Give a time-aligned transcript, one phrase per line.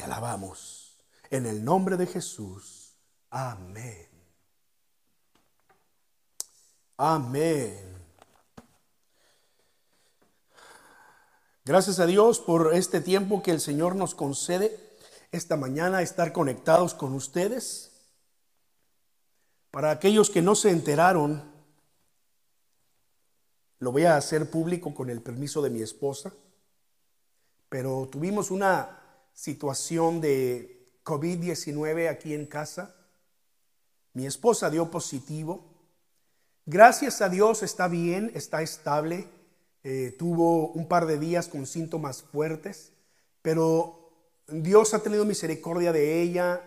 [0.00, 0.96] Te alabamos.
[1.28, 2.96] En el nombre de Jesús.
[3.28, 4.08] Amén.
[6.96, 7.98] Amén.
[11.66, 14.96] Gracias a Dios por este tiempo que el Señor nos concede
[15.32, 17.90] esta mañana estar conectados con ustedes.
[19.70, 21.44] Para aquellos que no se enteraron,
[23.80, 26.32] lo voy a hacer público con el permiso de mi esposa,
[27.68, 28.99] pero tuvimos una
[29.40, 32.94] situación de COVID-19 aquí en casa.
[34.12, 35.70] Mi esposa dio positivo
[36.66, 39.26] Gracias a Dios está bien, está estable.
[39.82, 42.92] Eh, tuvo un par de días con síntomas fuertes,
[43.42, 44.12] pero
[44.46, 46.60] Dios ha tenido misericordia de ella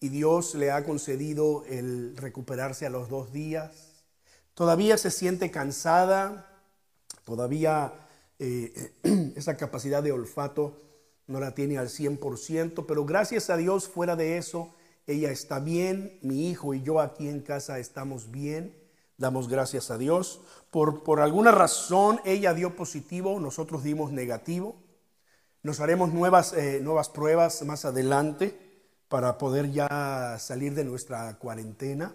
[0.00, 4.04] y Dios le ha concedido el recuperarse a los dos días.
[4.54, 6.62] Todavía se siente cansada,
[7.24, 7.92] todavía
[8.38, 8.94] eh,
[9.36, 10.80] esa capacidad de olfato
[11.26, 14.74] no la tiene al 100%, pero gracias a Dios fuera de eso,
[15.06, 18.74] ella está bien, mi hijo y yo aquí en casa estamos bien.
[19.16, 20.40] Damos gracias a Dios.
[20.70, 24.76] Por, por alguna razón ella dio positivo, nosotros dimos negativo.
[25.62, 28.58] Nos haremos nuevas, eh, nuevas pruebas más adelante
[29.08, 32.14] para poder ya salir de nuestra cuarentena.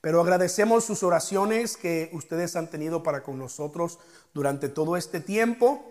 [0.00, 3.98] Pero agradecemos sus oraciones que ustedes han tenido para con nosotros
[4.32, 5.84] durante todo este tiempo.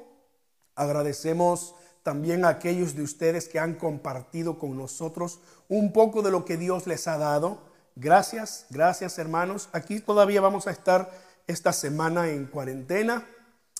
[0.75, 6.45] Agradecemos también a aquellos de ustedes que han compartido con nosotros un poco de lo
[6.45, 7.59] que Dios les ha dado.
[7.95, 9.69] Gracias, gracias hermanos.
[9.73, 11.11] Aquí todavía vamos a estar
[11.47, 13.27] esta semana en cuarentena.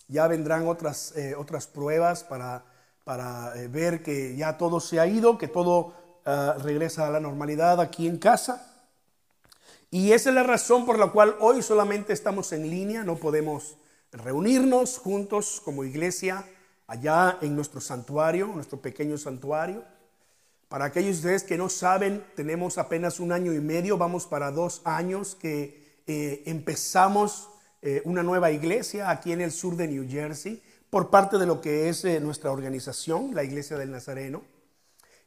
[0.07, 2.65] Ya vendrán otras, eh, otras pruebas para,
[3.03, 5.93] para eh, ver que ya todo se ha ido, que todo
[6.25, 8.65] ah, regresa a la normalidad aquí en casa.
[9.91, 13.77] Y esa es la razón por la cual hoy solamente estamos en línea, no podemos
[14.11, 16.45] reunirnos juntos como iglesia
[16.89, 19.83] allá en nuestro santuario, nuestro pequeño santuario.
[20.67, 24.51] Para aquellos de ustedes que no saben, tenemos apenas un año y medio, vamos para
[24.51, 27.49] dos años que eh, empezamos
[27.83, 31.61] eh, una nueva iglesia aquí en el sur de New Jersey por parte de lo
[31.61, 34.41] que es eh, nuestra organización, la Iglesia del Nazareno.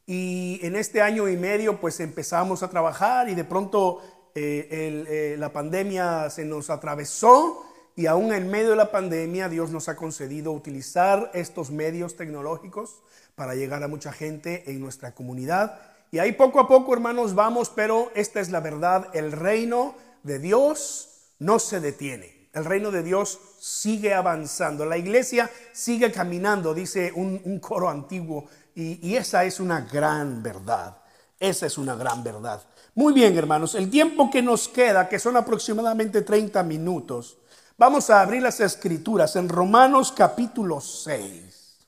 [0.04, 4.02] Y en este año y medio pues empezamos a trabajar y de pronto
[4.34, 9.96] la pandemia se nos atravesó y aún en medio de la pandemia Dios nos ha
[9.96, 13.02] concedido utilizar estos medios tecnológicos
[13.34, 15.78] para llegar a mucha gente en nuestra comunidad.
[16.10, 20.38] Y ahí poco a poco, hermanos, vamos, pero esta es la verdad, el reino de
[20.38, 21.08] Dios
[21.38, 22.42] no se detiene.
[22.52, 24.84] El reino de Dios sigue avanzando.
[24.84, 28.46] La iglesia sigue caminando, dice un, coro antiguo.
[28.74, 30.98] Y, esa es una gran verdad.
[31.40, 32.62] Esa es una gran verdad.
[32.94, 37.38] Muy bien, hermanos, el tiempo que nos queda, que son aproximadamente 30 minutos,
[37.82, 41.78] vamos a abrir las escrituras en Romanos capítulo 6.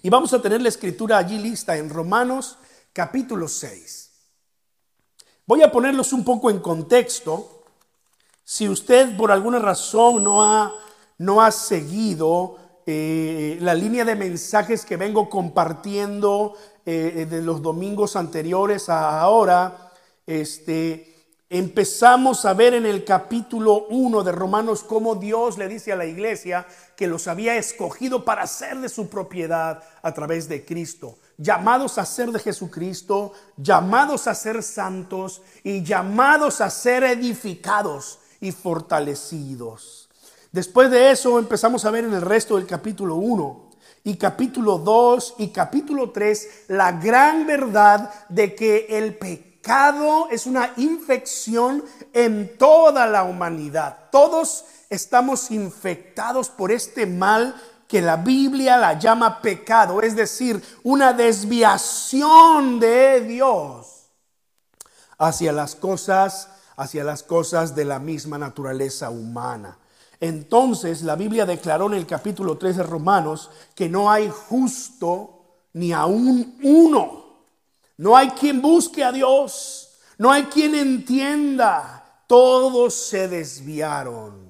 [0.00, 2.56] Y vamos a tener la escritura allí lista en Romanos
[2.92, 4.10] capítulo 6.
[5.44, 7.64] Voy a ponerlos un poco en contexto.
[8.44, 10.72] Si usted por alguna razón no ha,
[11.18, 16.54] no ha seguido eh, la línea de mensajes que vengo compartiendo
[16.84, 19.92] eh, de los domingos anteriores a ahora,
[20.28, 21.15] este,
[21.48, 26.04] Empezamos a ver en el capítulo 1 de Romanos cómo Dios le dice a la
[26.04, 31.98] iglesia que los había escogido para ser de su propiedad a través de Cristo, llamados
[31.98, 40.08] a ser de Jesucristo, llamados a ser santos y llamados a ser edificados y fortalecidos.
[40.50, 43.70] Después de eso empezamos a ver en el resto del capítulo 1
[44.02, 50.46] y capítulo 2 y capítulo 3 la gran verdad de que el pecado pecado es
[50.46, 51.82] una infección
[52.12, 54.10] en toda la humanidad.
[54.12, 61.12] Todos estamos infectados por este mal que la Biblia la llama pecado, es decir, una
[61.12, 64.04] desviación de Dios
[65.18, 69.78] hacia las cosas, hacia las cosas de la misma naturaleza humana.
[70.20, 75.40] Entonces la Biblia declaró en el capítulo 3 de Romanos que no hay justo
[75.72, 77.25] ni aún uno
[77.98, 79.98] no hay quien busque a Dios.
[80.18, 82.22] No hay quien entienda.
[82.26, 84.46] Todos se desviaron.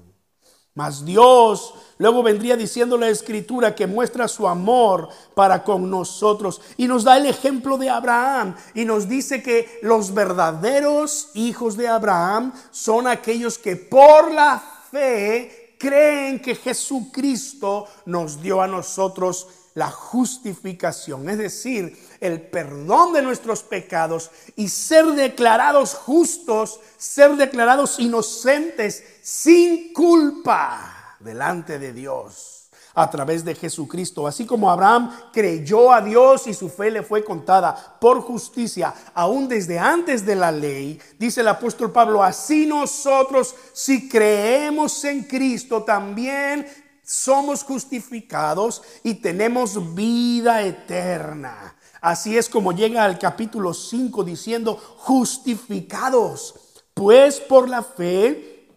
[0.73, 6.87] Mas Dios luego vendría diciendo la escritura que muestra su amor para con nosotros y
[6.87, 12.53] nos da el ejemplo de Abraham y nos dice que los verdaderos hijos de Abraham
[12.69, 19.47] son aquellos que por la fe creen que Jesucristo nos dio a nosotros
[19.77, 27.99] la justificación, es decir, el perdón de nuestros pecados y ser declarados justos, ser declarados
[27.99, 32.53] inocentes sin culpa delante de Dios.
[32.99, 34.25] a través de Jesucristo.
[34.25, 39.47] Así como Abraham creyó a Dios y su fe le fue contada por justicia, aún
[39.47, 45.83] desde antes de la ley, dice el apóstol Pablo, así nosotros si creemos en Cristo
[45.83, 46.65] también
[47.07, 51.77] somos justificados y tenemos vida eterna.
[52.01, 56.55] Así es como llega al capítulo 5 diciendo, justificados,
[56.93, 58.67] pues por la fe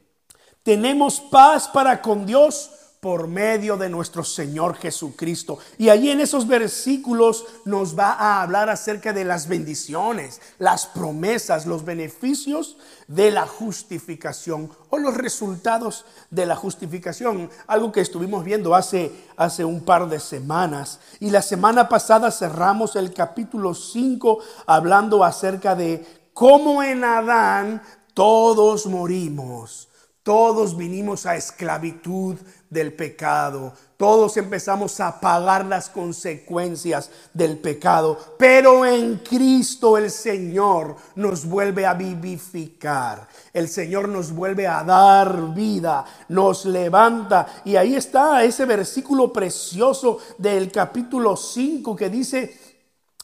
[0.62, 2.70] tenemos paz para con Dios
[3.00, 5.58] por medio de nuestro Señor Jesucristo.
[5.78, 11.64] Y allí en esos versículos nos va a hablar acerca de las bendiciones, las promesas,
[11.64, 12.76] los beneficios
[13.08, 17.48] de la justificación o los resultados de la justificación.
[17.66, 21.00] Algo que estuvimos viendo hace, hace un par de semanas.
[21.20, 26.04] Y la semana pasada cerramos el capítulo 5 hablando acerca de
[26.34, 27.82] cómo en Adán
[28.12, 29.89] todos morimos.
[30.30, 32.36] Todos vinimos a esclavitud
[32.68, 33.72] del pecado.
[33.96, 38.16] Todos empezamos a pagar las consecuencias del pecado.
[38.38, 43.26] Pero en Cristo el Señor nos vuelve a vivificar.
[43.52, 47.62] El Señor nos vuelve a dar vida, nos levanta.
[47.64, 52.56] Y ahí está ese versículo precioso del capítulo 5 que dice,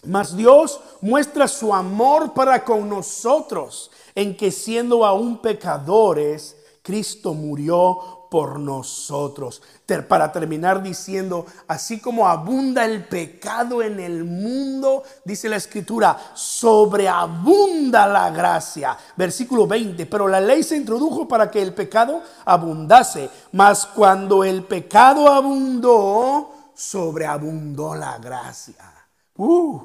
[0.02, 6.55] mas Dios muestra su amor para con nosotros en que siendo aún pecadores,
[6.86, 9.60] Cristo murió por nosotros.
[10.08, 18.06] Para terminar diciendo, así como abunda el pecado en el mundo, dice la escritura, sobreabunda
[18.06, 18.96] la gracia.
[19.16, 24.62] Versículo 20, pero la ley se introdujo para que el pecado abundase, mas cuando el
[24.62, 28.92] pecado abundó, sobreabundó la gracia.
[29.36, 29.80] Uh,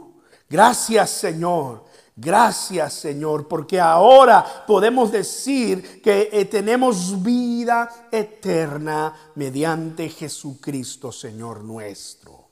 [0.47, 1.90] gracias Señor
[2.21, 12.47] Gracias Señor, porque ahora podemos decir que eh, tenemos vida eterna mediante Jesucristo Señor nuestro.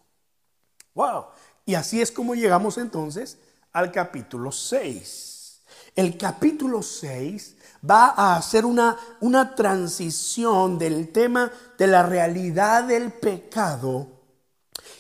[0.96, 1.26] Wow.
[1.68, 3.38] Y así es como llegamos entonces
[3.72, 5.62] al capítulo 6.
[5.96, 7.56] El capítulo 6
[7.88, 14.19] va a hacer una, una transición del tema de la realidad del pecado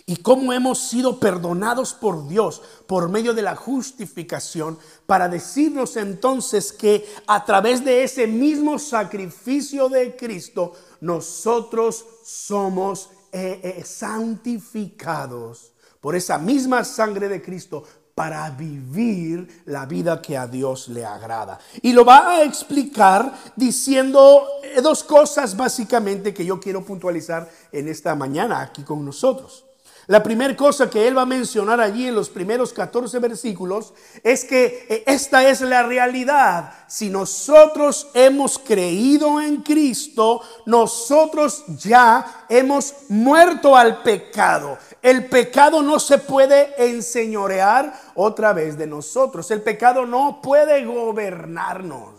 [0.10, 6.74] y cómo hemos sido perdonados por Dios por medio de la justificación, para decirnos entonces
[6.74, 16.16] que a través de ese mismo sacrificio de Cristo, nosotros somos eh, eh, santificados por
[16.16, 17.84] esa misma sangre de Cristo
[18.16, 21.60] para vivir la vida que a Dios le agrada.
[21.84, 27.88] Y lo va a explicar diciendo eh, dos cosas básicamente que yo quiero puntualizar en
[27.88, 29.69] esta mañana aquí con nosotros.
[30.10, 34.44] La primera cosa que él va a mencionar allí en los primeros 14 versículos es
[34.44, 36.74] que eh, esta es la realidad.
[36.88, 44.80] Si nosotros hemos creído en Cristo, nosotros ya hemos muerto al pecado.
[45.04, 49.52] El pecado no se puede enseñorear otra vez de nosotros.
[49.52, 52.16] El pecado no puede gobernarnos.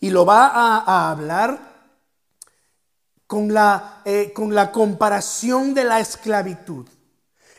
[0.00, 1.69] Y lo va a, hablar
[3.30, 6.88] con la, eh, con la comparación de la esclavitud.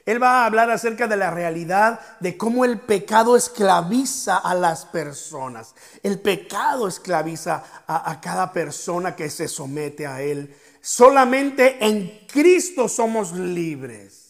[0.05, 4.83] Él va a hablar acerca de la realidad de cómo el pecado esclaviza a las
[4.83, 5.73] personas.
[6.03, 10.53] El pecado esclaviza a, a, cada persona que se somete a él.
[10.81, 14.20] Solamente en Cristo somos libres.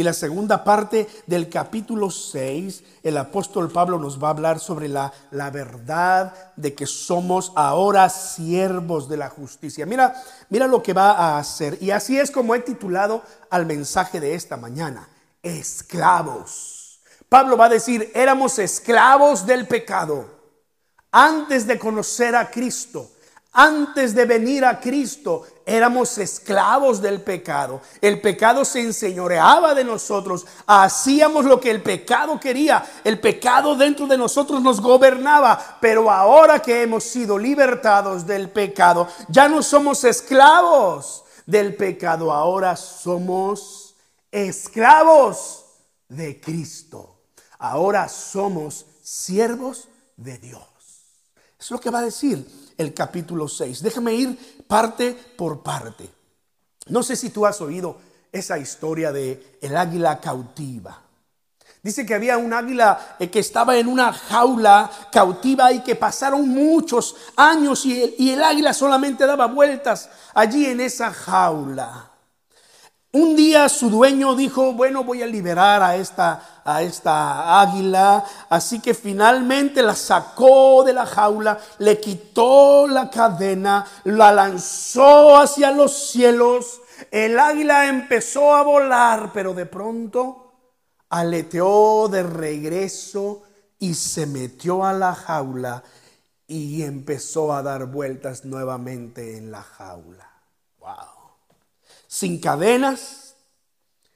[0.00, 4.88] Y la segunda parte del capítulo 6, el apóstol Pablo nos va a hablar sobre
[4.88, 9.84] la, la, verdad de que somos ahora siervos de la justicia.
[9.84, 10.14] Mira,
[10.48, 11.76] mira lo que va a hacer.
[11.82, 15.06] Y así es como he titulado al mensaje de esta mañana,
[15.42, 17.00] esclavos.
[17.28, 20.30] Pablo va a decir, éramos esclavos del pecado
[21.12, 23.10] antes de conocer a Cristo.
[23.52, 27.80] Antes de venir a Cristo éramos esclavos del pecado.
[28.00, 30.46] El pecado se enseñoreaba de nosotros.
[30.66, 32.84] Hacíamos lo que el pecado quería.
[33.02, 35.78] El pecado dentro de nosotros nos gobernaba.
[35.80, 42.32] Pero ahora que hemos sido libertados del pecado, ya no somos esclavos del pecado.
[42.32, 43.96] Ahora somos
[44.30, 45.64] esclavos
[46.08, 47.16] de Cristo.
[47.58, 50.79] Ahora somos siervos de Dios.
[51.60, 53.82] Es lo que va a decir el capítulo 6.
[53.82, 56.08] Déjame ir parte por parte.
[56.86, 57.98] No sé si tú has oído
[58.32, 61.02] esa historia de el águila cautiva.
[61.82, 66.48] Dice que había un águila eh, que estaba en una jaula cautiva y que pasaron
[66.48, 72.09] muchos años y el, y el águila solamente daba vueltas allí en esa jaula.
[73.12, 78.24] Un día su dueño dijo, bueno, voy a liberar a esta, a esta águila.
[78.48, 85.72] Así que finalmente la sacó de la jaula, le quitó la cadena, la lanzó hacia
[85.72, 90.52] los cielos El águila empezó a volar, pero de pronto
[91.08, 93.42] aleteó de regreso
[93.80, 95.82] y se metió a la jaula
[96.46, 100.30] y empezó a dar vueltas nuevamente en la jaula.
[100.78, 101.19] Wow.
[102.12, 103.36] Sin cadenas,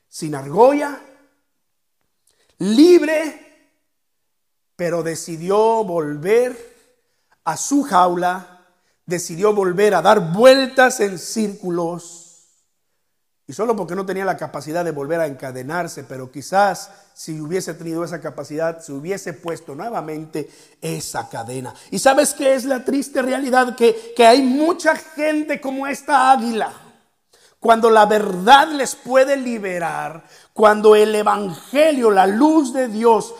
[0.09, 1.01] sin argolla,
[2.59, 3.71] libre,
[4.75, 6.75] pero decidió volver
[7.45, 8.67] a su jaula,
[9.07, 12.25] decidió volver a dar vueltas en círculos
[13.47, 17.75] y solo porque no tenía la capacidad de volver a encadenarse, pero quizás si hubiese
[17.75, 21.75] tenido esa capacidad, se hubiese puesto nuevamente esa cadena.
[21.91, 26.73] Y sabes qué es la triste realidad, que, que hay mucha gente como esta águila.
[27.65, 33.35] Cuando la verdad les puede liberar, cuando el Evangelio, la luz de Dios,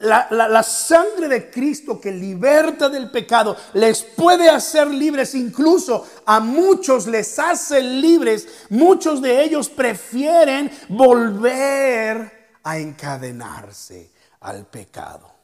[0.00, 7.06] la, sangre de Cristo que liberta del pecado les puede hacer libres, incluso a muchos
[7.06, 14.10] les hace libres, muchos de ellos prefieren volver a encadenarse
[14.40, 15.39] al pecado.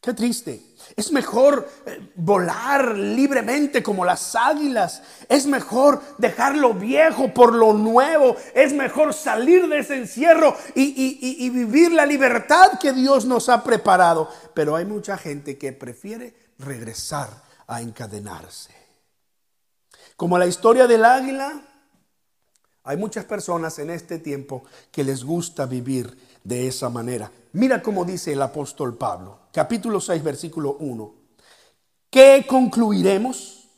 [0.00, 0.62] Qué triste.
[0.96, 5.02] Es mejor eh, volar libremente como las águilas.
[5.28, 8.36] Es mejor dejar lo viejo por lo nuevo.
[8.54, 13.64] Es mejor salir de ese encierro y, y vivir la libertad que Dios nos ha
[13.64, 14.30] preparado.
[14.54, 17.28] Pero hay mucha gente que prefiere regresar
[17.66, 18.72] a encadenarse.
[20.16, 21.62] Como la historia del águila,
[22.82, 27.30] hay muchas personas en este tiempo que les gusta vivir de esa manera.
[27.52, 31.14] Mira cómo dice el apóstol Pablo, capítulo 6, versículo 1.
[32.10, 33.68] ¿Qué concluiremos?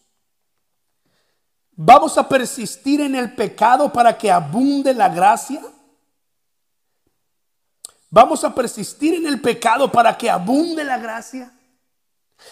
[1.72, 5.62] ¿Vamos a persistir en el pecado para que abunde la gracia?
[8.10, 11.52] ¿Vamos a persistir en el pecado para que abunde la gracia?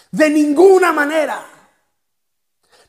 [0.09, 1.45] De ninguna manera.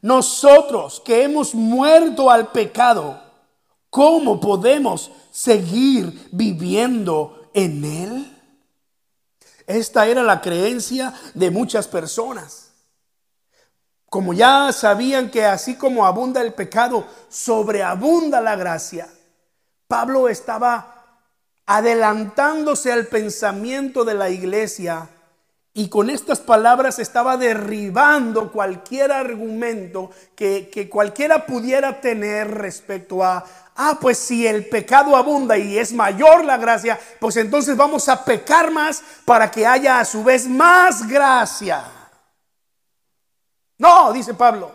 [0.02, 3.22] Nosotros que hemos muerto al pecado,
[3.90, 8.29] ¿cómo podemos seguir viviendo en Él?
[9.71, 12.73] Esta era la creencia de muchas personas.
[14.07, 19.09] Como ya sabían que así como abunda el pecado, sobreabunda la gracia,
[19.87, 21.23] Pablo estaba
[21.67, 25.09] adelantándose al pensamiento de la iglesia
[25.73, 33.45] y con estas palabras estaba derribando cualquier argumento que, que, cualquiera pudiera tener respecto a,
[33.82, 38.22] ah, pues si el pecado abunda y es mayor la gracia, pues entonces vamos a
[38.22, 41.84] pecar más para que haya a su vez más gracia.
[43.78, 44.70] No, dice Pablo,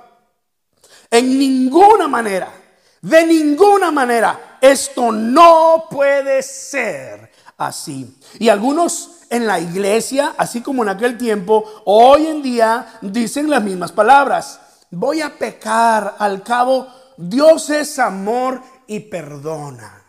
[1.12, 2.52] en ninguna manera,
[3.00, 8.20] de ninguna manera, esto no puede ser así.
[8.40, 13.62] Y algunos en la iglesia, así como en aquel tiempo, hoy en día dicen las
[13.62, 14.60] mismas palabras.
[14.90, 20.04] Voy a pecar, al cabo, Dios es amor y perdona.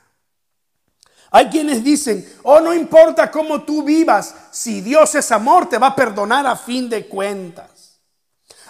[1.31, 5.89] Hay quienes dicen, oh, no importa cómo tú vivas, si Dios es amor, te va
[5.89, 8.01] a perdonar a fin de cuentas.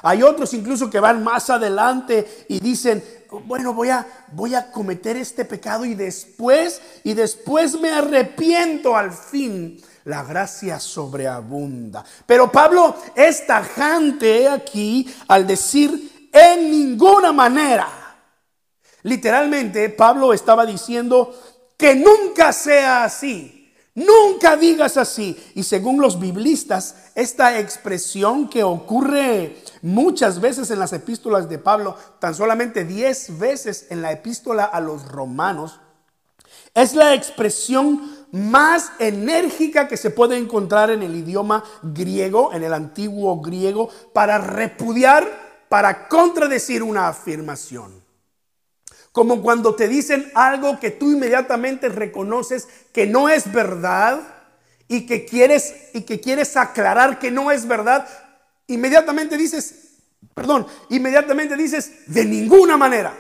[0.03, 3.05] Hay otros incluso que van más adelante y dicen,
[3.45, 9.13] bueno, voy a, voy a cometer este pecado y después, y después me arrepiento al
[9.13, 9.81] fin.
[10.05, 12.05] La gracia sobreabunda.
[12.27, 18.06] Pero Pablo es tajante aquí al decir en ninguna manera.
[19.07, 21.33] Literalmente, Pablo estaba diciendo
[21.77, 23.73] que nunca sea así.
[23.95, 25.41] Nunca digas así.
[25.55, 31.95] Y según los biblistas, esta expresión que ocurre muchas veces en las epístolas de Pablo,
[32.19, 35.79] tan solamente diez veces en la epístola a los romanos,
[36.75, 42.75] es la expresión más enérgica que se puede encontrar en el idioma griego, en el
[42.75, 48.05] antiguo griego, para repudiar, para contradecir una afirmación.
[49.17, 54.21] Como cuando te dicen algo que tú inmediatamente reconoces que no es verdad
[54.89, 58.07] y que quieres y que quieres aclarar que no es verdad,
[58.67, 59.95] inmediatamente dices,
[60.35, 63.15] perdón, inmediatamente dices de ninguna manera.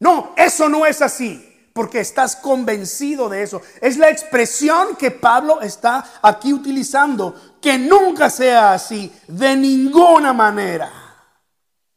[0.00, 3.60] No, eso no es así, porque estás convencido de eso.
[3.82, 10.90] Es la expresión que Pablo está aquí utilizando, que nunca sea así, de ninguna manera.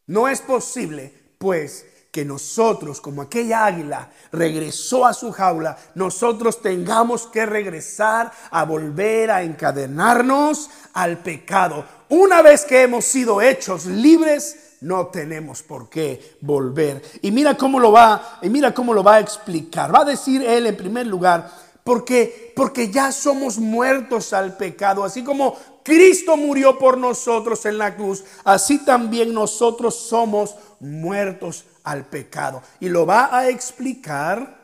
[0.07, 1.85] No es posible, pues,
[2.25, 9.43] nosotros, como aquella águila regresó a su jaula, nosotros tengamos que regresar a volver a
[9.43, 11.85] encadenarnos al pecado.
[12.09, 17.01] Una vez que hemos sido hechos libres, no tenemos por qué volver.
[17.21, 19.93] Y mira cómo lo va, y mira cómo lo va a explicar.
[19.93, 21.49] Va a decir él en primer lugar,
[21.83, 27.95] porque porque ya somos muertos al pecado, así como Cristo murió por nosotros en la
[27.95, 32.61] cruz, así también nosotros somos muertos al pecado.
[32.79, 34.59] Y lo va a explicar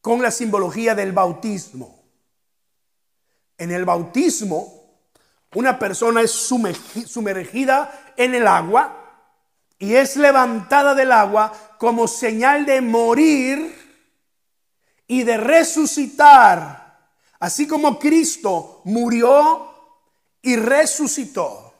[0.00, 2.04] con la simbología del bautismo.
[3.58, 4.76] En el bautismo,
[5.54, 9.06] una persona es sumergida en el agua
[9.78, 13.74] y es levantada del agua como señal de morir
[15.06, 19.70] y de resucitar, así como Cristo murió
[20.42, 21.74] y resucitó.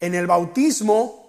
[0.00, 1.23] En el bautismo,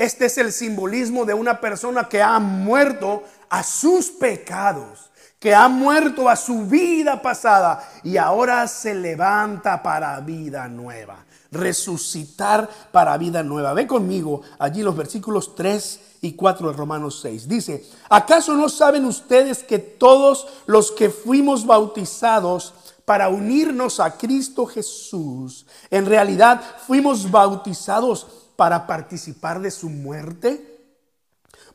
[0.00, 5.68] este es el simbolismo de una persona que ha muerto a sus pecados, que ha
[5.68, 11.26] muerto a su vida pasada y ahora se levanta para vida nueva.
[11.52, 13.74] Resucitar para vida nueva.
[13.74, 17.46] Ve conmigo allí los versículos 3 y 4 de Romanos 6.
[17.46, 22.72] Dice, ¿acaso no saben ustedes que todos los que fuimos bautizados
[23.04, 30.84] para unirnos a Cristo Jesús, en realidad fuimos bautizados para participar de su muerte?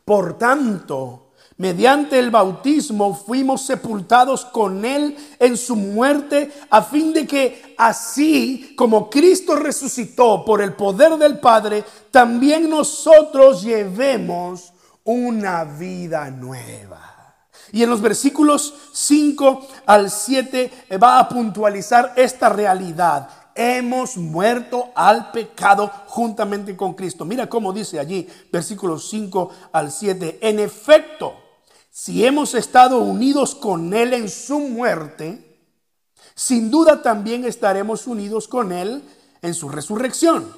[0.05, 7.25] Por tanto, Mediante el bautismo fuimos sepultados con Él en su muerte, a fin de
[7.25, 14.73] que así como Cristo resucitó por el poder del Padre, también nosotros llevemos
[15.05, 17.37] una vida nueva.
[17.71, 25.31] Y en los versículos 5 al 7 va a puntualizar esta realidad hemos muerto al
[25.31, 27.23] pecado juntamente con Cristo.
[27.23, 30.39] Mira cómo dice allí, versículos 5 al 7.
[30.41, 31.33] En efecto,
[31.89, 35.57] si hemos estado unidos con Él en su muerte,
[36.35, 39.01] sin duda también estaremos unidos con Él
[39.41, 40.53] en su resurrección.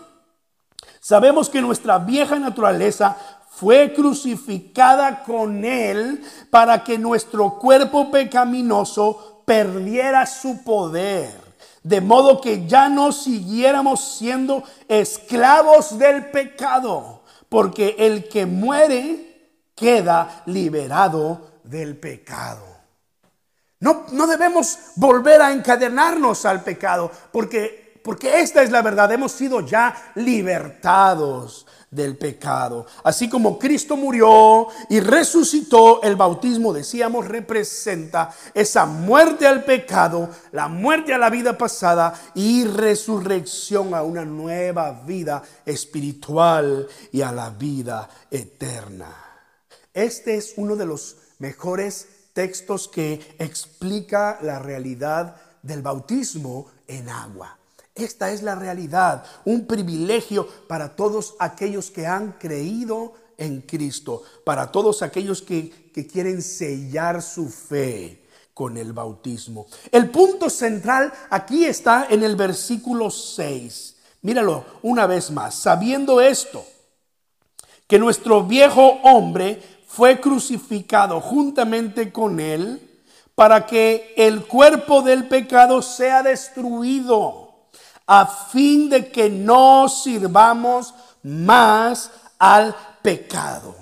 [1.00, 3.16] Sabemos que nuestra vieja naturaleza
[3.51, 11.47] fue crucificada con Él para que nuestro cuerpo pecaminoso perdiera su poder.
[11.88, 17.22] De modo que ya no siguiéramos siendo esclavos del pecado.
[17.48, 19.27] Porque el que muere
[19.74, 22.65] queda liberado del pecado.
[23.79, 29.32] No, no debemos volver a encadenarnos al pecado, porque, porque esta es la verdad, hemos
[29.32, 32.86] sido ya libertados del pecado.
[33.04, 40.67] Así como Cristo murió y resucitó, el bautismo, decíamos, representa esa muerte al pecado, la
[40.67, 47.50] muerte a la vida pasada y resurrección a una nueva vida espiritual y a la
[47.50, 49.15] vida eterna.
[49.93, 57.58] Este es uno de los mejores textos que explica la realidad del bautismo en agua.
[57.98, 64.72] Esta es la realidad, un privilegio para todos aquellos que han creído en Cristo, para
[64.72, 68.22] todos aquellos que, quieren sellar su fe
[68.54, 69.66] con el bautismo.
[69.92, 73.96] El punto central aquí está en el versículo 6.
[74.22, 75.56] Míralo una vez más.
[75.56, 76.64] Sabiendo esto,
[77.88, 82.88] que nuestro viejo hombre fue crucificado juntamente con él
[83.34, 87.47] para que el cuerpo del pecado sea destruido,
[88.08, 93.76] a fin de que no sirvamos más al pecado.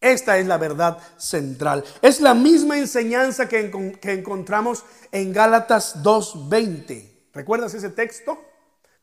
[0.00, 1.84] Esta es la verdad central.
[2.00, 3.70] Es la misma enseñanza que,
[4.02, 7.30] encontramos en Gálatas 2.20.
[7.32, 8.38] ¿Recuerdas ese texto?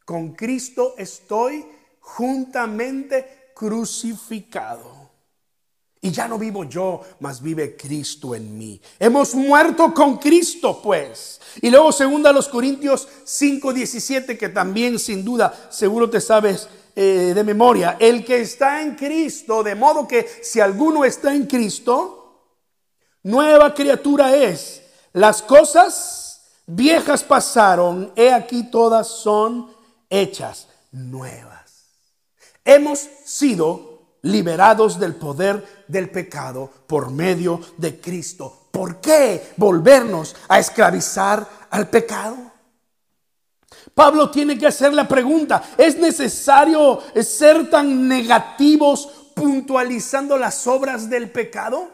[0.05, 1.65] Con Cristo estoy
[1.99, 5.02] juntamente crucificado.
[6.03, 8.79] Y ya no vivo yo, mas vive Cristo en mí.
[8.99, 11.39] Hemos muerto con Cristo, pues.
[11.61, 17.43] Y luego segunda los Corintios 5:17, que también sin duda seguro te sabes eh, de
[17.45, 17.95] memoria.
[18.01, 22.49] El que está en Cristo, de modo que si alguno está en Cristo,
[23.23, 24.81] nueva criatura es.
[25.13, 29.73] Las cosas viejas pasaron, he aquí todas son
[30.09, 31.85] hechas nuevas.
[32.65, 38.67] Hemos sido liberados del poder del pecado por medio de Cristo.
[38.71, 42.35] ¿Por qué volvernos a esclavizar al pecado?
[43.93, 51.29] Pablo tiene que hacer la pregunta, ¿es necesario ser tan negativos puntualizando las obras del
[51.29, 51.91] pecado?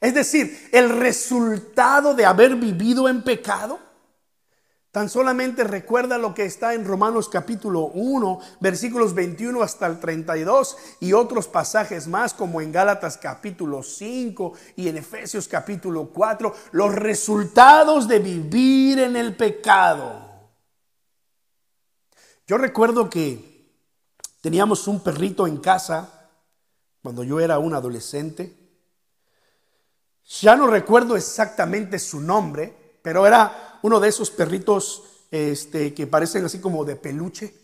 [0.00, 3.78] Es decir, el resultado de haber vivido en pecado.
[4.92, 10.76] Tan solamente recuerda lo que está en Romanos capítulo 1, versículos 21 hasta el 32
[11.00, 16.94] y otros pasajes más como en Gálatas capítulo 5 y en Efesios capítulo 4, los
[16.94, 20.28] resultados de vivir en el pecado.
[22.46, 23.72] Yo recuerdo que
[24.42, 26.28] teníamos un perrito en casa
[27.02, 28.54] cuando yo era un adolescente.
[30.42, 36.44] Ya no recuerdo exactamente su nombre, pero era uno de esos perritos este, que parecen
[36.44, 37.54] así como de peluche.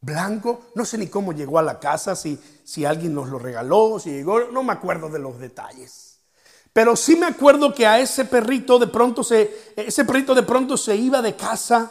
[0.00, 0.72] blanco.
[0.74, 4.10] No sé ni cómo llegó a la casa, si, si alguien nos lo regaló, si
[4.10, 6.20] llegó, no me acuerdo de los detalles.
[6.72, 10.76] Pero sí me acuerdo que a ese perrito de pronto se, ese perrito de pronto
[10.76, 11.90] se iba de casa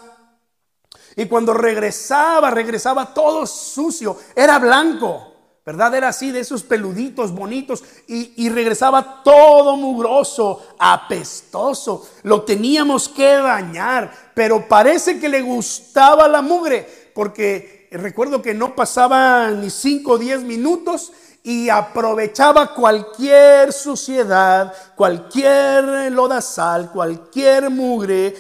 [1.16, 5.31] y cuando regresaba, regresaba todo sucio, era blanco.
[5.66, 5.94] ¿Verdad?
[5.94, 12.08] Era así, de esos peluditos bonitos y, y, regresaba todo mugroso, apestoso.
[12.24, 18.76] Lo teníamos que bañar, pero parece que le gustaba la mugre, porque recuerdo que no
[18.76, 21.12] pasaba ni 5 o 10 minutos
[21.44, 28.36] y aprovechaba cualquier suciedad, cualquier lodazal, cualquier mugre.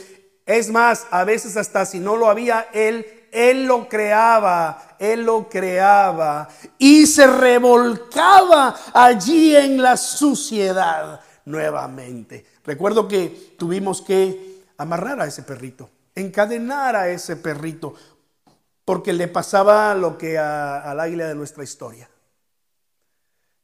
[0.45, 5.47] Es más, a veces hasta si no lo había él, él lo creaba, él lo
[5.49, 12.45] creaba y se revolcaba allí en la suciedad nuevamente.
[12.63, 17.95] Recuerdo que tuvimos que amarrar a ese perrito, encadenar a ese perrito,
[18.83, 22.09] porque le pasaba lo que al águila de nuestra historia.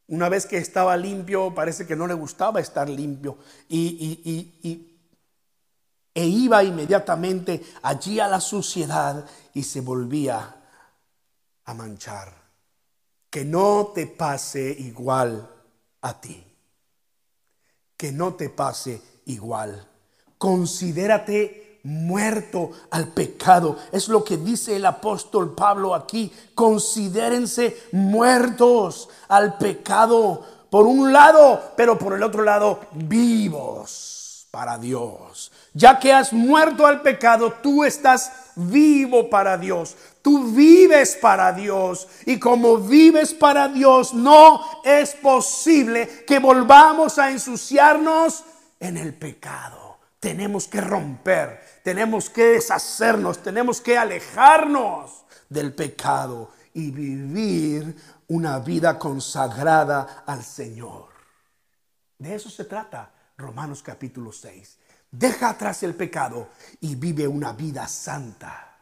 [0.07, 4.93] Una vez que estaba limpio, parece que no le gustaba estar limpio y,
[6.13, 9.25] e iba inmediatamente allí a la suciedad
[9.57, 10.55] y se volvía
[11.65, 12.31] a manchar.
[13.27, 15.49] Que no te pase igual
[16.01, 16.43] a ti.
[17.97, 19.83] Que no te pase igual.
[20.37, 23.77] Considérate muerto al pecado.
[23.91, 26.31] Es lo que dice el apóstol Pablo aquí.
[26.53, 34.16] Considérense muertos al pecado por un lado, pero por el otro lado vivos
[34.51, 35.51] para Dios.
[35.73, 39.95] Ya que has muerto al pecado, tú estás vivo para Dios.
[40.21, 47.31] Tú vives para Dios y como vives para Dios no es posible que volvamos a
[47.31, 48.43] ensuciarnos
[48.79, 49.99] en el pecado.
[50.19, 57.95] Tenemos que romper, tenemos que deshacernos, tenemos que alejarnos del pecado y vivir
[58.27, 61.07] una vida consagrada al Señor.
[62.17, 64.77] De eso se trata Romanos capítulo 6.
[65.11, 66.47] Deja atrás el pecado
[66.81, 68.79] y vive una vida santa.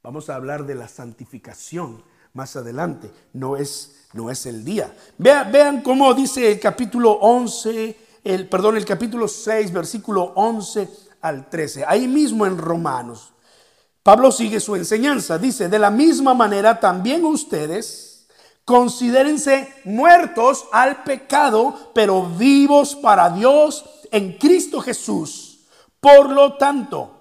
[0.00, 3.10] Vamos a hablar de la santificación más adelante.
[3.32, 4.94] No es, no es el día.
[5.18, 10.88] Vean, vean cómo dice el capítulo 11, el, perdón, el capítulo 6, versículo 11
[11.22, 11.84] al 13.
[11.84, 13.32] Ahí mismo en Romanos.
[14.04, 15.36] Pablo sigue su enseñanza.
[15.36, 18.06] Dice, de la misma manera también ustedes
[18.66, 25.60] considérense muertos al pecado, pero vivos para Dios en Cristo Jesús.
[26.00, 27.16] Por lo tanto,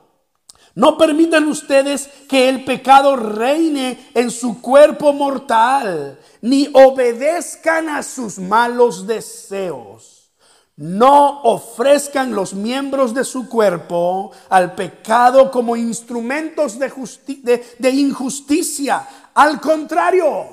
[0.76, 8.38] no permitan ustedes que el pecado reine en su cuerpo mortal, ni obedezcan a sus
[8.40, 10.34] malos deseos.
[10.76, 19.08] No ofrezcan los miembros de su cuerpo al pecado como instrumentos de, de injusticia.
[19.34, 20.46] Al contrario,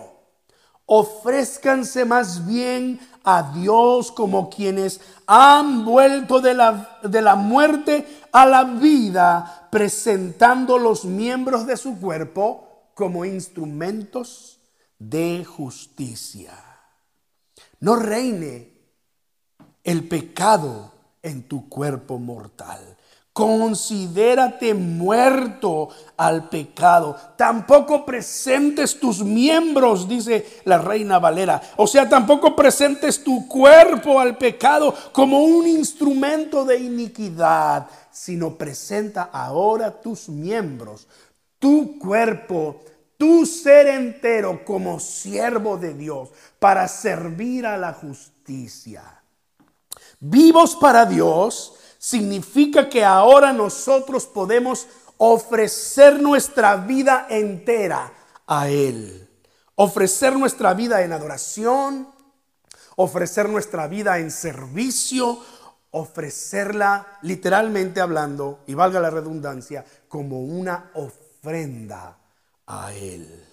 [0.86, 8.46] ofrézcanse más bien a Dios como quienes han vuelto de la, de la muerte a
[8.46, 14.58] la vida, presentando los miembros de su cuerpo como instrumentos
[14.98, 16.52] de justicia.
[17.80, 18.72] No reine
[19.82, 22.96] el pecado en tu cuerpo mortal.
[23.32, 27.16] Considérate muerto al pecado.
[27.34, 31.60] Tampoco presentes tus miembros, dice la reina Valera.
[31.76, 39.30] O sea, tampoco presentes tu cuerpo al pecado como un instrumento de iniquidad, sino presenta
[39.32, 41.08] ahora tus miembros,
[41.58, 42.82] tu cuerpo,
[43.16, 49.02] tu ser entero como siervo de Dios para servir a la justicia.
[50.20, 54.88] Vivos para Dios significa que ahora nosotros podemos
[55.18, 58.12] ofrecer nuestra vida entera
[58.44, 59.30] a Él.
[59.76, 62.08] Ofrecer nuestra vida en adoración,
[62.96, 65.38] ofrecer nuestra vida en servicio,
[65.92, 72.18] ofrecerla literalmente hablando, y valga la redundancia, como una ofrenda
[72.66, 73.51] a Él.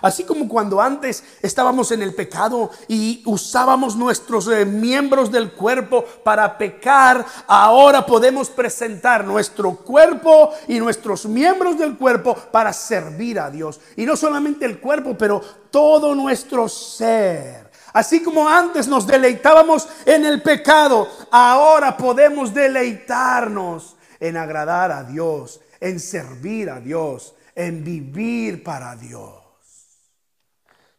[0.00, 6.04] Así como cuando antes estábamos en el pecado y usábamos nuestros eh, miembros del cuerpo
[6.22, 13.50] para pecar, ahora podemos presentar nuestro cuerpo y nuestros miembros del cuerpo para servir a
[13.50, 13.80] Dios.
[13.96, 17.68] Y no solamente el cuerpo, pero todo nuestro ser.
[17.92, 25.60] Así como antes nos deleitábamos en el pecado, ahora podemos deleitarnos en agradar a Dios,
[25.80, 29.37] en servir a Dios, en vivir para Dios.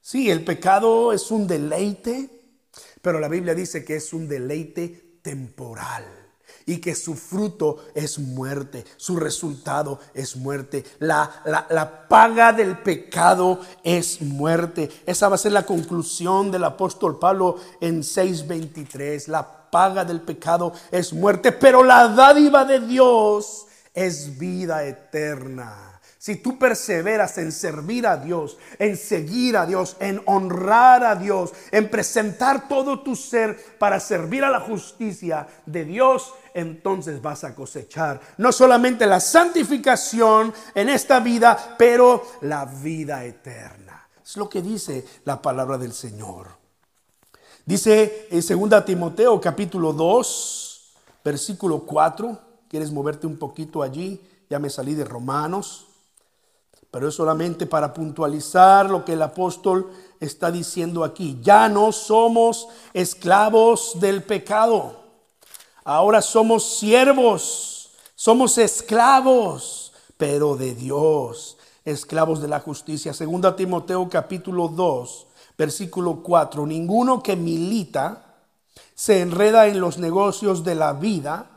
[0.09, 2.31] Sí, el pecado es un deleite,
[2.99, 6.03] pero la Biblia dice que es un deleite temporal.
[6.65, 10.83] y que su fruto es muerte, su resultado es muerte.
[10.97, 14.89] La, la, la, paga del pecado es muerte.
[15.05, 19.27] Esa va a ser la conclusión del apóstol Pablo en 6:23.
[19.27, 25.88] La paga del pecado es muerte, pero la dádiva de Dios es vida eterna.
[26.19, 31.53] Si tú perseveras en servir a Dios, en seguir a Dios, en honrar a Dios,
[31.71, 37.55] en presentar todo tu ser para servir a la justicia de Dios, entonces vas a
[37.55, 44.05] cosechar no solamente la santificación en esta vida, pero la vida eterna.
[44.21, 46.47] Es lo que dice la palabra del Señor.
[47.65, 52.41] Dice en 2 Timoteo capítulo 2, versículo 4.
[52.67, 54.21] ¿Quieres moverte un poquito allí?
[54.49, 55.85] Ya me salí de Romanos
[56.91, 61.37] pero es solamente para puntualizar lo que el apóstol está diciendo aquí.
[61.41, 64.99] Ya no somos esclavos del pecado.
[65.83, 73.13] Ahora somos siervos, somos esclavos, pero de Dios, esclavos de la justicia.
[73.13, 76.65] Segunda Timoteo capítulo 2, versículo 4.
[76.65, 78.35] Ninguno que milita
[78.95, 81.49] se enreda en los negocios de la vida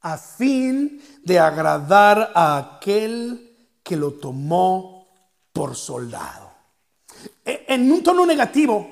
[0.00, 3.51] a fin de agradar a aquel
[3.82, 5.06] que lo tomó
[5.52, 6.50] por soldado.
[7.44, 8.86] E, en un tono negativo,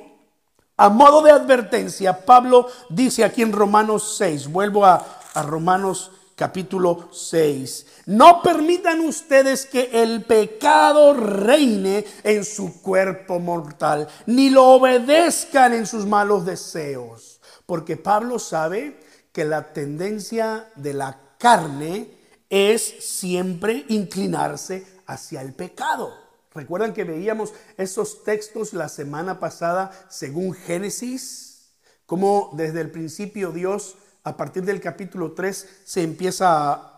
[0.77, 7.11] a modo de advertencia, Pablo dice aquí en Romanos 6, vuelvo a, a Romanos capítulo
[7.13, 7.87] 6.
[8.07, 15.87] No permitan ustedes que el pecado reine en su cuerpo mortal, ni lo obedezcan en
[15.87, 18.99] sus malos deseos, porque Pablo sabe
[19.33, 22.20] que la tendencia de la carne
[22.51, 26.13] es siempre inclinarse hacia el pecado.
[26.53, 31.73] Recuerdan que veíamos esos textos la semana pasada según Génesis,
[32.07, 36.91] como desde el principio Dios, a partir del capítulo 3, se, empieza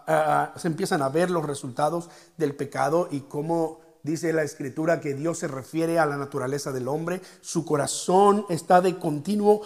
[0.56, 5.38] se empiezan a ver los resultados del pecado y cómo dice la escritura que Dios
[5.38, 7.20] se refiere a la naturaleza del hombre.
[7.40, 9.62] Su corazón está de continuo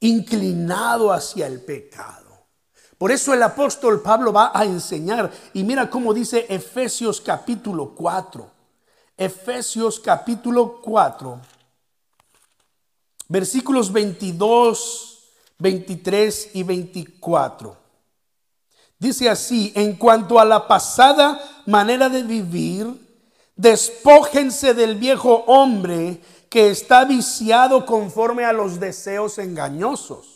[0.00, 2.25] inclinado hacia el pecado.
[2.98, 5.30] Por eso el apóstol Pablo va a enseñar.
[5.52, 8.50] Y mira cómo dice Efesios capítulo 4.
[9.16, 11.40] Efesios capítulo 4.
[13.28, 15.18] Versículos 22,
[15.58, 17.76] 23 y 24.
[18.98, 22.86] Dice así, en cuanto a la pasada manera de vivir,
[23.56, 30.35] despójense del viejo hombre que está viciado conforme a los deseos engañosos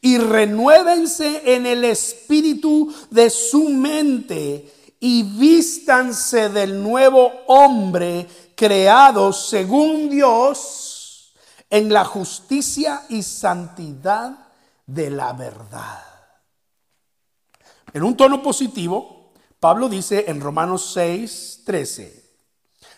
[0.00, 10.10] y renuévense en el espíritu de su mente y vístanse del nuevo hombre creado según
[10.10, 11.32] Dios
[11.70, 14.48] en la justicia y santidad
[14.86, 16.04] de la verdad.
[17.92, 22.19] En un tono positivo, Pablo dice en Romanos 6, 13,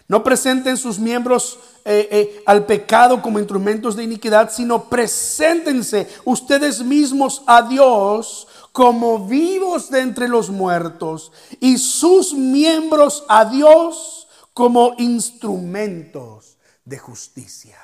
[0.08, 6.82] no presenten sus miembros eh, eh, al pecado como instrumentos de iniquidad, sino preséntense ustedes
[6.82, 14.94] mismos a Dios como vivos de entre los muertos y sus miembros a Dios como
[14.98, 17.78] instrumentos de justicia.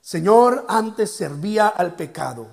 [0.00, 2.48] Señor, antes servía al pecado,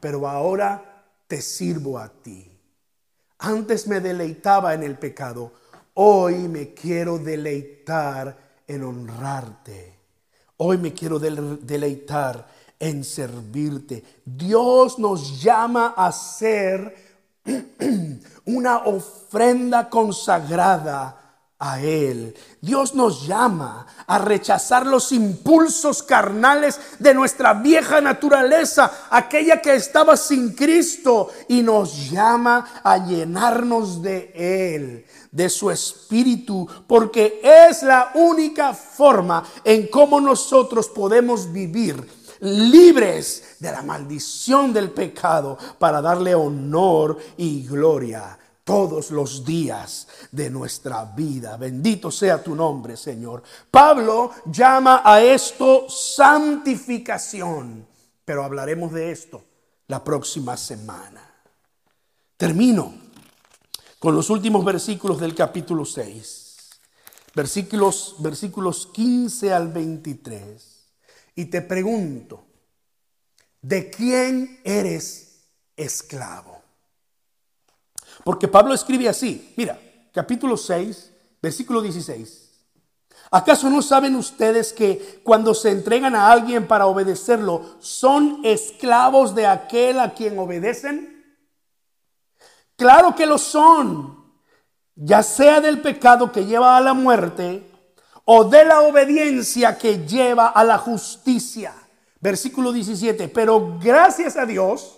[0.00, 2.50] pero ahora te sirvo a ti.
[3.38, 5.52] Antes me deleitaba en el pecado,
[6.00, 8.36] Hoy me quiero deleitar
[8.68, 9.98] en honrarte.
[10.58, 12.46] Hoy me quiero deleitar
[12.78, 14.04] en servirte.
[14.24, 16.94] Dios nos llama a ser
[18.44, 22.36] una ofrenda consagrada a Él.
[22.60, 30.16] Dios nos llama a rechazar los impulsos carnales de nuestra vieja naturaleza, aquella que estaba
[30.16, 38.12] sin Cristo, y nos llama a llenarnos de Él, de su Espíritu, porque es la
[38.14, 46.34] única forma en cómo nosotros podemos vivir libres de la maldición del pecado para darle
[46.34, 51.56] honor y gloria todos los días de nuestra vida.
[51.56, 53.42] Bendito sea tu nombre, Señor.
[53.70, 57.86] Pablo llama a esto santificación,
[58.24, 59.42] pero hablaremos de esto
[59.86, 61.22] la próxima semana.
[62.36, 63.07] Termino
[63.98, 66.70] con los últimos versículos del capítulo 6,
[67.34, 70.86] versículos, versículos 15 al 23.
[71.34, 72.44] Y te pregunto,
[73.60, 75.40] ¿de quién eres
[75.76, 76.62] esclavo?
[78.24, 79.80] Porque Pablo escribe así, mira,
[80.12, 82.48] capítulo 6, versículo 16.
[83.30, 89.46] ¿Acaso no saben ustedes que cuando se entregan a alguien para obedecerlo, son esclavos de
[89.46, 91.17] aquel a quien obedecen?
[92.78, 94.16] Claro que lo son,
[94.94, 97.68] ya sea del pecado que lleva a la muerte
[98.24, 101.74] o de la obediencia que lleva a la justicia.
[102.20, 104.96] Versículo 17, pero gracias a Dios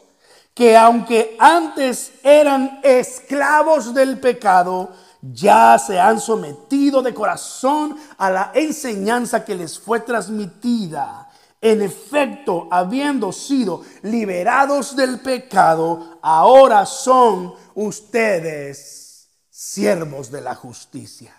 [0.52, 4.90] que aunque antes eran esclavos del pecado,
[5.22, 11.30] ya se han sometido de corazón a la enseñanza que les fue transmitida.
[11.62, 21.34] En efecto, habiendo sido liberados del pecado, ahora son ustedes siervos de la justicia.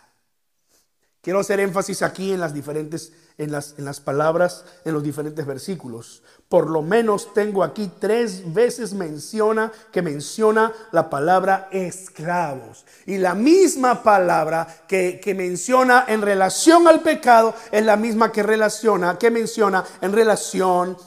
[1.22, 5.46] Quiero hacer énfasis aquí en las diferentes, en las, en las palabras, en los diferentes
[5.46, 6.24] versículos.
[6.50, 12.88] Por lo menos tengo aquí tres veces menciona que menciona la palabra esclavos.
[13.06, 18.42] Y la misma palabra que, que menciona en relación al pecado es la misma que
[18.42, 20.98] relaciona, que menciona en relación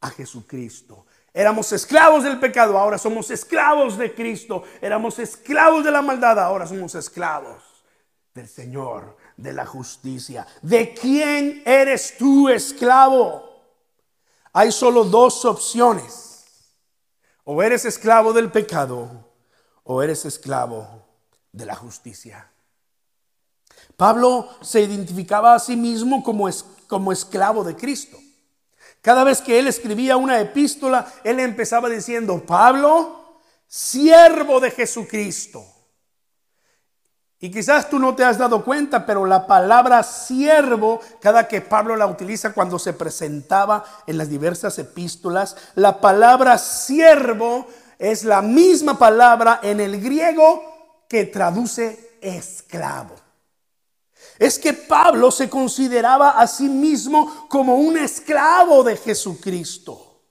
[0.00, 1.06] a Jesucristo.
[1.36, 4.62] Éramos esclavos del pecado, ahora somos esclavos de Cristo.
[4.80, 7.62] Éramos esclavos de la maldad, ahora somos esclavos
[8.32, 10.46] del Señor de la justicia.
[10.62, 13.44] ¿De quién eres tú esclavo?
[14.54, 16.72] Hay solo dos opciones.
[17.44, 19.30] O eres esclavo del pecado
[19.84, 21.04] o eres esclavo
[21.52, 22.50] de la justicia.
[23.94, 26.48] Pablo se identificaba a sí mismo como,
[26.88, 28.16] como esclavo de Cristo.
[29.06, 33.38] Cada vez que él escribía una epístola, él empezaba diciendo, Pablo,
[33.68, 35.64] siervo de Jesucristo
[37.38, 41.94] y quizás tú no te has dado cuenta, pero la palabra siervo, cada que Pablo
[41.94, 47.68] la utiliza cuando se presentaba en las diversas epístolas, la palabra siervo
[48.00, 53.25] es la misma palabra en el griego que traduce esclavo.
[54.38, 60.22] Es que Pablo se consideraba a sí mismo como un esclavo de Jesucristo,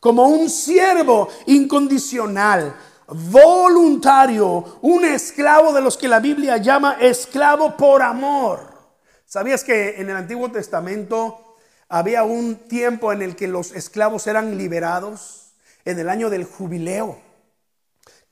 [0.00, 2.74] como un siervo incondicional
[3.08, 8.76] voluntario, un esclavo de los que la Biblia llama esclavo por amor.
[9.24, 11.56] ¿Sabías que en el Antiguo Testamento
[11.88, 15.52] había un tiempo en el que los esclavos eran liberados?
[15.84, 17.25] En el año del jubileo.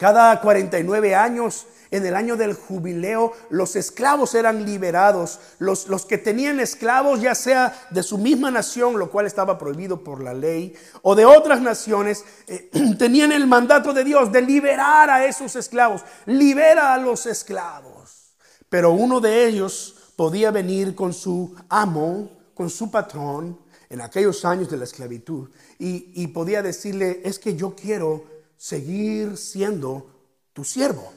[0.05, 5.41] Cada 49 años en el año del jubileo, los esclavos eran liberados.
[5.59, 10.05] Los, los, que tenían esclavos, ya sea de su misma nación, lo cual estaba prohibido
[10.05, 15.09] por la ley, o de otras naciones, eh, tenían el mandato de Dios de liberar
[15.09, 16.03] a esos esclavos.
[16.27, 18.35] Libera a los esclavos.
[18.69, 24.69] Pero uno de ellos podía venir con su amo, con su patrón, en aquellos años
[24.69, 28.34] de la esclavitud, y, y podía decirle, es que yo quiero
[28.65, 30.07] seguir siendo
[30.55, 31.13] tu siervo.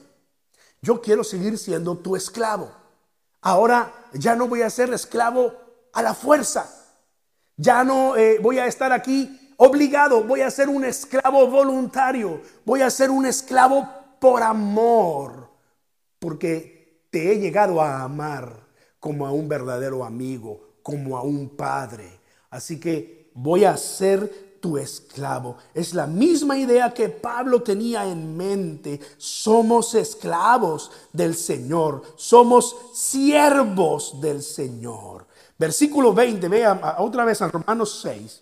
[0.81, 2.69] Yo quiero seguir siendo tu esclavo.
[3.39, 5.53] Ahora ya no voy a ser esclavo
[5.93, 6.69] a la fuerza.
[7.55, 10.25] Ya no eh, voy a estar aquí obligado.
[10.25, 12.41] Voy a ser un esclavo voluntario.
[12.65, 13.87] Voy a ser un esclavo
[14.19, 15.49] por amor.
[16.19, 18.67] Porque te he llegado a amar
[18.99, 22.19] como a un verdadero amigo, como a un padre.
[22.49, 25.57] Así que voy a ser esclavo.
[25.75, 28.99] Es la misma idea que Pablo tenía en mente.
[29.17, 32.01] Somos esclavos del Señor.
[32.15, 35.27] Somos siervos del Señor.
[35.59, 38.41] Versículo 20, vean otra vez a Romanos 6.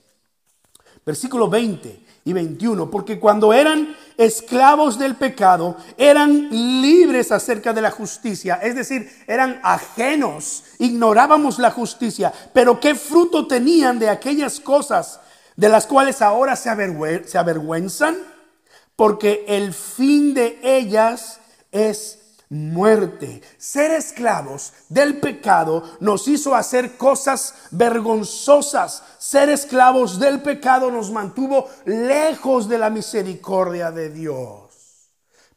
[1.06, 6.50] Versículo 20 y 21, porque cuando eran esclavos del pecado, eran
[6.82, 13.46] libres acerca de la justicia, es decir, eran ajenos, ignorábamos la justicia, pero ¿qué fruto
[13.46, 15.20] tenían de aquellas cosas
[15.56, 18.18] de las cuales ahora se, avergüenzan,
[18.96, 21.40] porque el fin de ellas
[21.72, 23.42] es muerte.
[23.58, 29.04] Ser esclavos del pecado nos hizo hacer cosas vergonzosas.
[29.18, 34.62] Ser esclavos del pecado nos mantuvo lejos de la misericordia de Dios.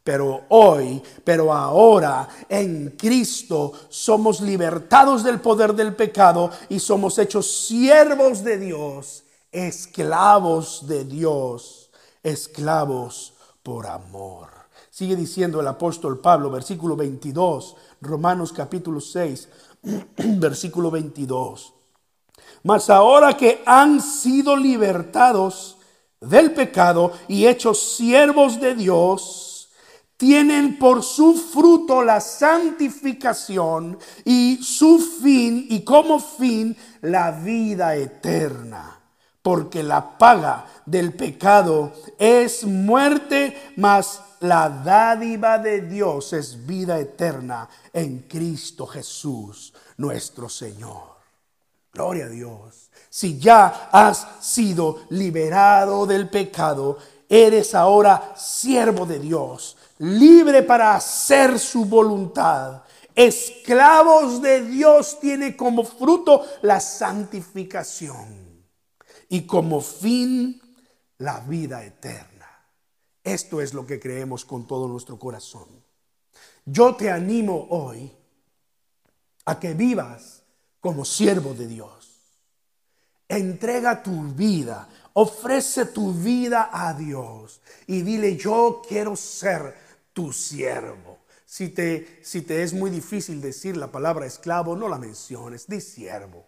[0.02, 7.66] Pero hoy, pero ahora en Cristo somos libertados del poder del pecado y somos hechos
[7.66, 11.90] siervos de Dios esclavos de Dios,
[12.22, 14.48] esclavos por amor.
[14.90, 19.48] Sigue diciendo el apóstol Pablo, versículo 22, Romanos capítulo 6,
[20.16, 21.72] versículo 22.
[22.64, 25.76] Mas ahora que han sido libertados
[26.20, 29.70] del pecado y hechos siervos de Dios,
[30.16, 38.97] tienen por su fruto la santificación y su fin y como fin la vida eterna
[39.48, 47.66] porque la paga del pecado es muerte, mas la dádiva de Dios es vida eterna
[47.94, 51.16] en Cristo Jesús, nuestro Señor.
[51.94, 52.90] Gloria a Dios.
[53.08, 59.78] Si ya has sido liberado del pecado, eres ahora siervo de Dios.
[59.96, 62.82] libre para hacer su voluntad.
[63.14, 68.47] Esclavos de Dios tiene como fruto la santificación
[69.28, 70.60] y como fin
[71.18, 72.48] la vida eterna.
[73.22, 75.68] Esto es lo que creemos con todo nuestro corazón.
[76.64, 78.10] Yo te animo hoy
[79.44, 80.42] a que vivas
[80.80, 82.08] como siervo de Dios.
[83.28, 89.76] Entrega tu vida, ofrece tu vida a Dios y dile, yo quiero ser
[90.12, 91.18] tu siervo.
[91.44, 95.80] Si te, si te es muy difícil decir la palabra esclavo, no la menciones, di
[95.80, 96.46] siervo.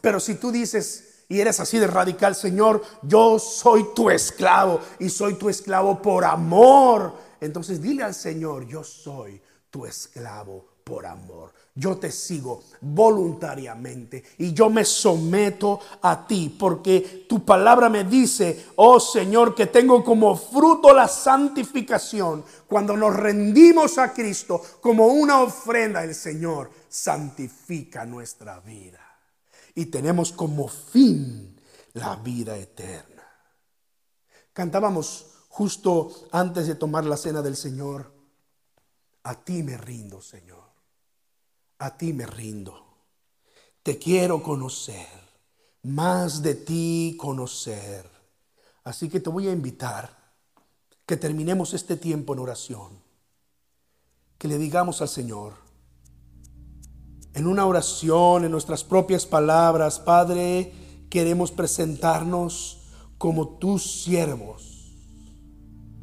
[0.00, 5.10] Pero si tú dices y eres así de radical, Señor, yo soy tu esclavo y
[5.10, 11.52] soy tu esclavo por amor, entonces dile al Señor, yo soy tu esclavo por amor.
[11.74, 18.66] Yo te sigo voluntariamente y yo me someto a ti porque tu palabra me dice,
[18.76, 22.42] oh Señor, que tengo como fruto la santificación.
[22.66, 29.07] Cuando nos rendimos a Cristo como una ofrenda, el Señor santifica nuestra vida.
[29.78, 31.60] Y tenemos como fin
[31.92, 33.22] la vida eterna.
[34.52, 38.12] Cantábamos justo antes de tomar la cena del Señor.
[39.22, 40.68] A ti me rindo, Señor
[41.78, 42.84] a ti me rindo.
[43.82, 45.06] Te quiero conocer,
[45.82, 48.08] más de ti conocer.
[48.84, 50.16] Así que te voy a invitar
[51.06, 53.02] que terminemos este tiempo en oración,
[54.36, 55.54] que le digamos al Señor,
[57.38, 60.72] en una oración, en nuestras propias palabras, Padre,
[61.08, 62.80] queremos presentarnos
[63.16, 64.92] como tus siervos,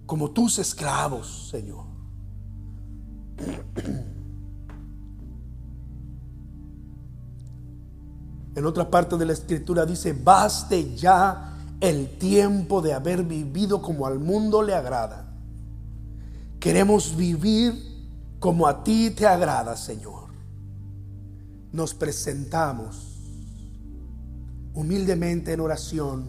[0.05, 1.83] como tus esclavos, Señor.
[8.55, 14.07] En otra parte de la escritura dice, baste ya el tiempo de haber vivido como
[14.07, 15.33] al mundo le agrada.
[16.61, 17.73] Queremos vivir
[18.39, 20.24] como a ti te agrada, Señor.
[21.75, 23.17] Nos presentamos
[24.73, 26.23] humildemente en oración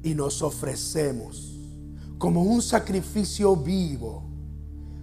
[0.00, 1.58] y nos ofrecemos
[2.18, 4.22] como un sacrificio vivo,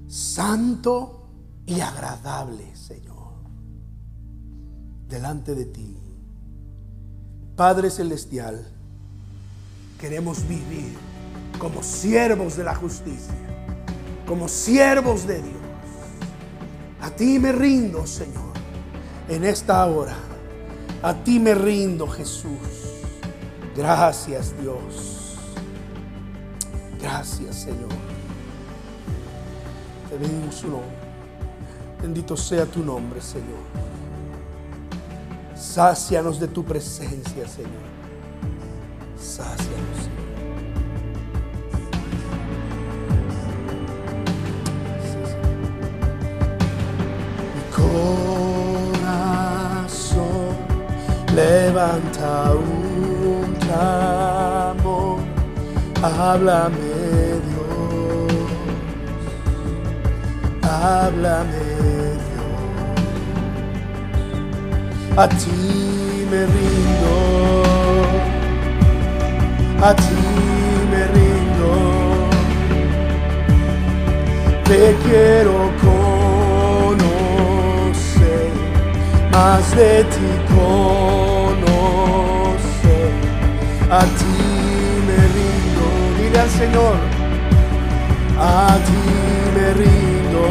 [0.07, 1.27] santo
[1.65, 3.33] y agradable, Señor,
[5.09, 5.97] delante de ti.
[7.57, 8.65] Padre Celestial,
[9.99, 10.95] queremos vivir
[11.59, 13.35] como siervos de la justicia,
[14.25, 15.61] como siervos de Dios.
[17.01, 18.60] A ti me rindo, Señor,
[19.31, 20.15] en esta hora.
[21.01, 22.59] A ti me rindo, Jesús.
[23.75, 25.37] Gracias, Dios.
[27.01, 27.89] Gracias, Señor.
[30.09, 30.89] Te bendigo su nombre.
[32.01, 33.61] Bendito sea tu nombre, Señor.
[35.55, 37.89] Sácianos de tu presencia, Señor.
[39.17, 39.90] Sácianos,
[51.81, 55.19] levanta un clamor.
[56.03, 56.77] Háblame,
[57.47, 58.33] Dios.
[60.63, 61.71] Háblame.
[65.17, 67.15] a ti me rindo,
[69.83, 70.23] a ti
[70.89, 71.71] me rindo,
[74.63, 75.57] te quiero
[76.91, 77.01] conocer,
[79.33, 81.10] más de ti conocer,
[83.91, 84.25] a ti
[85.05, 85.85] me rindo,
[86.17, 86.95] dile al Señor,
[88.39, 89.03] a ti
[89.53, 90.45] me rindo,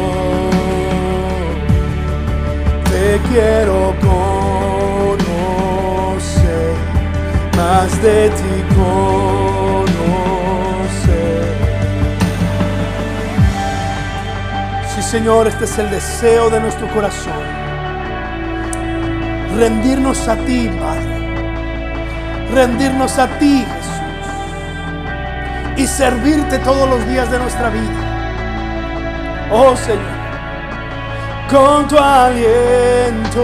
[2.91, 5.21] te quiero conocer
[7.57, 9.91] más de ti conocer.
[14.93, 17.41] Sí, Señor, este es el deseo de nuestro corazón.
[19.57, 21.20] Rendirnos a ti, Padre.
[22.53, 23.91] Rendirnos a ti, Jesús.
[25.77, 29.49] Y servirte todos los días de nuestra vida.
[29.51, 30.21] Oh, Señor.
[31.49, 33.41] Con tu aliento,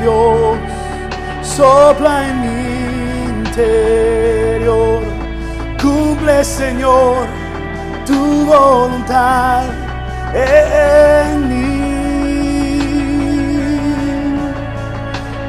[0.00, 0.58] Dios,
[1.42, 2.64] sopla en mí
[5.80, 7.26] Cumple, Señor,
[8.04, 9.66] tu voluntad
[10.34, 11.43] en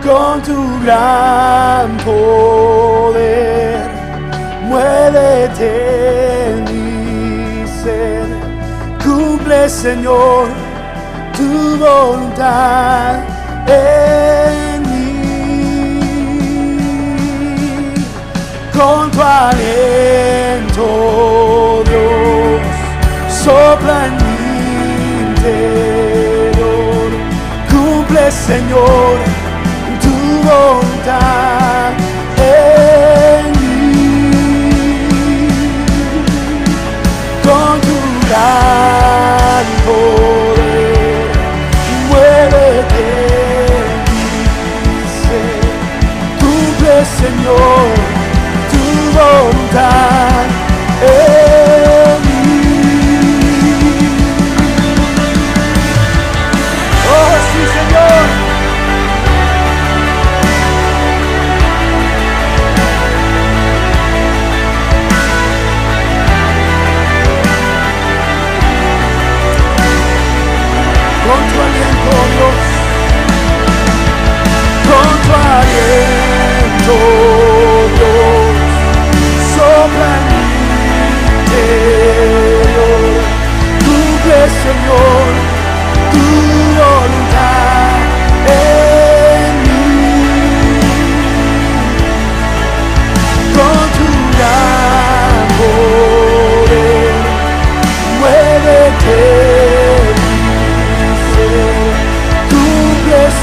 [0.06, 3.80] Con tu gran poder,
[4.62, 5.72] muévete
[6.52, 8.28] en mi ser.
[9.04, 10.48] Cumple, Señor,
[11.36, 13.16] tu voluntad
[13.68, 14.66] en
[18.78, 20.84] con tu aliento,
[21.86, 22.62] Dios,
[23.44, 24.36] sopla en mi
[25.30, 27.10] interior.
[27.70, 29.35] Cumple, Señor,
[32.38, 33.46] en.
[37.44, 37.98] Con tu
[38.28, 39.66] gran
[42.10, 43.10] muévete.
[46.40, 47.86] Cumple, Señor,
[48.72, 48.84] tu
[49.18, 50.05] voluntad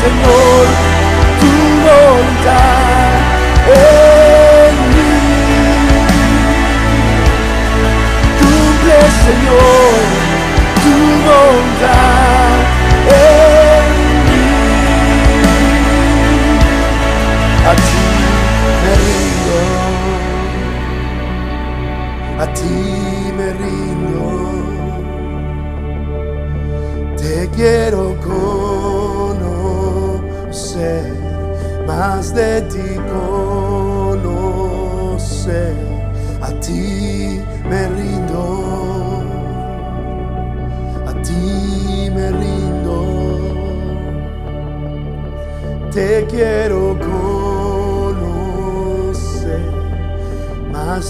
[0.02, 0.91] Señor,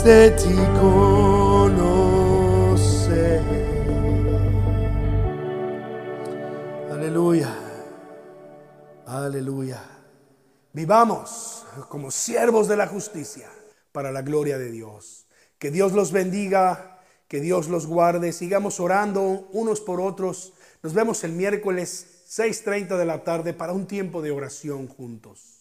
[0.05, 0.63] de ti.
[6.91, 7.55] Aleluya.
[9.07, 9.83] Aleluya.
[10.73, 13.49] Vivamos como siervos de la justicia
[13.93, 15.27] para la gloria de Dios.
[15.59, 18.33] Que Dios los bendiga, que Dios los guarde.
[18.33, 20.53] Sigamos orando unos por otros.
[20.83, 25.52] Nos vemos el miércoles 6.30 de la tarde para un tiempo de oración juntos.